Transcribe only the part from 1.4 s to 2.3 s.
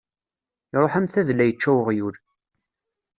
yečča uɣyul.